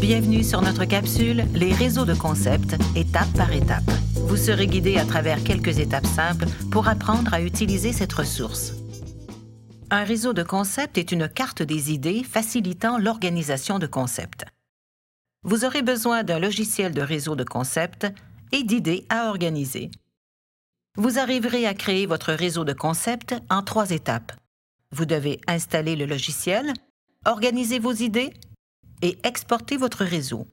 [0.00, 3.90] Bienvenue sur notre capsule Les réseaux de concepts, étape par étape.
[4.14, 8.74] Vous serez guidé à travers quelques étapes simples pour apprendre à utiliser cette ressource.
[9.90, 14.44] Un réseau de concepts est une carte des idées facilitant l'organisation de concepts.
[15.44, 18.06] Vous aurez besoin d'un logiciel de réseau de concepts
[18.52, 19.90] et d'idées à organiser.
[20.96, 24.32] Vous arriverez à créer votre réseau de concepts en trois étapes.
[24.92, 26.74] Vous devez installer le logiciel,
[27.24, 28.34] organiser vos idées
[29.02, 30.46] et exporter votre réseau.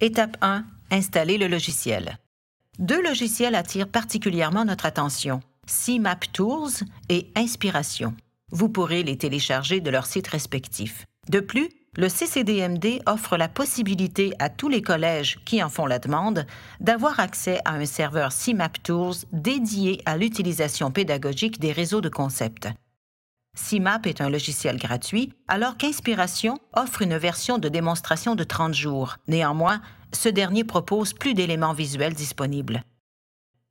[0.00, 0.64] Étape 1.
[0.90, 2.18] Installer le logiciel.
[2.78, 6.70] Deux logiciels attirent particulièrement notre attention, CMAP Tools
[7.08, 8.14] et Inspiration.
[8.50, 11.06] Vous pourrez les télécharger de leurs sites respectifs.
[11.28, 15.98] De plus, le CCDMD offre la possibilité à tous les collèges qui en font la
[15.98, 16.46] demande
[16.80, 22.68] d'avoir accès à un serveur CMAP Tools dédié à l'utilisation pédagogique des réseaux de concepts.
[23.60, 29.16] CMAP est un logiciel gratuit, alors qu'Inspiration offre une version de démonstration de 30 jours.
[29.28, 32.82] Néanmoins, ce dernier propose plus d'éléments visuels disponibles.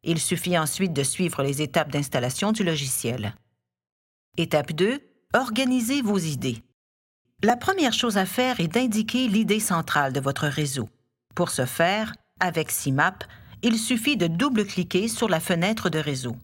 [0.04, 3.36] Il suffit ensuite de suivre les étapes d'installation du logiciel.
[4.38, 5.02] Étape 2.
[5.34, 6.64] Organisez vos idées.
[7.44, 10.88] La première chose à faire est d'indiquer l'idée centrale de votre réseau.
[11.36, 13.24] Pour ce faire, avec CMAP,
[13.62, 16.36] il suffit de double-cliquer sur la fenêtre de réseau.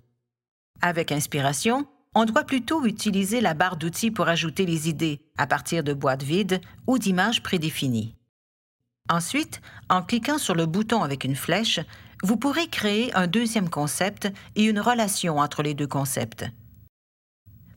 [0.82, 5.84] Avec Inspiration, on doit plutôt utiliser la barre d'outils pour ajouter les idées à partir
[5.84, 8.16] de boîtes vides ou d'images prédéfinies.
[9.10, 11.82] Ensuite, en cliquant sur le bouton avec une flèche,
[12.24, 16.46] vous pourrez créer un deuxième concept et une relation entre les deux concepts.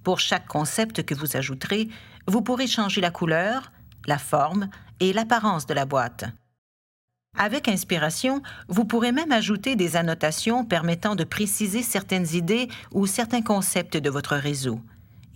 [0.04, 1.88] Pour chaque concept que vous ajouterez,
[2.28, 3.72] vous pourrez changer la couleur,
[4.06, 6.24] la forme et l'apparence de la boîte.
[7.40, 13.42] Avec Inspiration, vous pourrez même ajouter des annotations permettant de préciser certaines idées ou certains
[13.42, 14.80] concepts de votre réseau.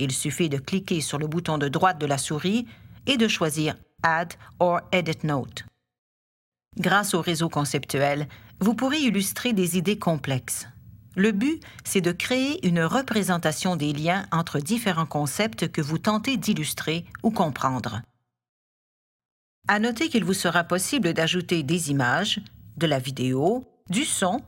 [0.01, 2.67] Il suffit de cliquer sur le bouton de droite de la souris
[3.07, 5.65] et de choisir Add or Edit Note.
[6.77, 8.27] Grâce au réseau conceptuel,
[8.59, 10.67] vous pourrez illustrer des idées complexes.
[11.15, 16.37] Le but, c'est de créer une représentation des liens entre différents concepts que vous tentez
[16.37, 18.03] d'illustrer ou comprendre.
[19.69, 22.41] À noter qu'il vous sera possible d'ajouter des images,
[22.77, 24.43] de la vidéo, du son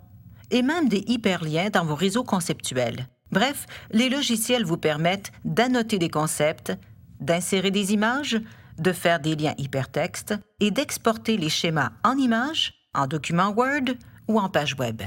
[0.51, 3.09] et même des hyperliens dans vos réseaux conceptuels.
[3.31, 6.73] Bref, les logiciels vous permettent d'annoter des concepts,
[7.21, 8.41] d'insérer des images,
[8.79, 13.95] de faire des liens hypertextes et d'exporter les schémas en images, en document Word
[14.29, 15.03] ou en page web.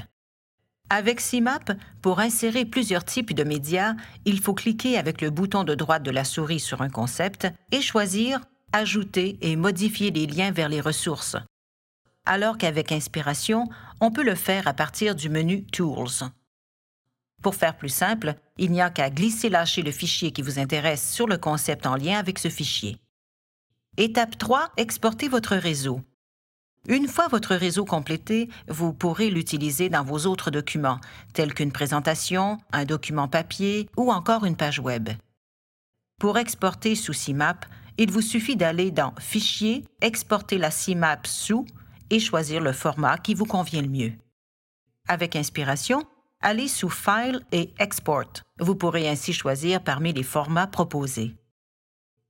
[0.90, 5.76] Avec CMAP, pour insérer plusieurs types de médias, il faut cliquer avec le bouton de
[5.76, 8.40] droite de la souris sur un concept et choisir
[8.72, 11.38] ajouter et modifier les liens vers les ressources,
[12.26, 13.70] alors qu'avec Inspiration,
[14.02, 16.30] on peut le faire à partir du menu Tools.
[17.42, 21.28] Pour faire plus simple, il n'y a qu'à glisser-lâcher le fichier qui vous intéresse sur
[21.28, 22.98] le concept en lien avec ce fichier.
[23.98, 24.72] Étape 3.
[24.78, 26.02] Exportez votre réseau.
[26.88, 31.00] Une fois votre réseau complété, vous pourrez l'utiliser dans vos autres documents,
[31.34, 35.10] tels qu'une présentation, un document papier ou encore une page Web.
[36.20, 37.66] Pour exporter sous CMAP,
[37.98, 41.66] il vous suffit d'aller dans Fichier, exporter la CMAP sous
[42.10, 44.14] et choisir le format qui vous convient le mieux.
[45.08, 46.04] Avec Inspiration,
[46.42, 48.44] allez sous File et Export.
[48.60, 51.36] Vous pourrez ainsi choisir parmi les formats proposés.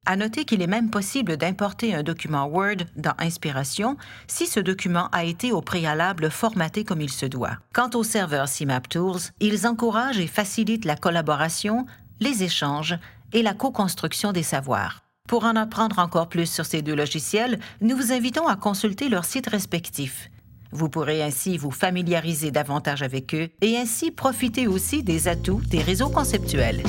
[0.06, 3.98] À noter qu'il est même possible d'importer un document Word dans Inspiration
[4.28, 7.58] si ce document a été au préalable formaté comme il se doit.
[7.74, 11.86] Quant aux serveurs CMAP Tools, ils encouragent et facilitent la collaboration,
[12.22, 12.98] les échanges
[13.34, 15.07] et la co-construction des savoirs.
[15.28, 19.26] Pour en apprendre encore plus sur ces deux logiciels, nous vous invitons à consulter leurs
[19.26, 20.32] sites respectifs.
[20.72, 25.82] Vous pourrez ainsi vous familiariser davantage avec eux et ainsi profiter aussi des atouts des
[25.82, 26.82] réseaux conceptuels.